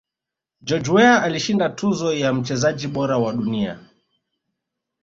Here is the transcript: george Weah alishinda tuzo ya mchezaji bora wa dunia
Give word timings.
george 0.63 0.89
Weah 0.93 1.23
alishinda 1.23 1.69
tuzo 1.69 2.13
ya 2.13 2.33
mchezaji 2.33 2.87
bora 2.87 3.17
wa 3.17 3.33
dunia 3.33 3.79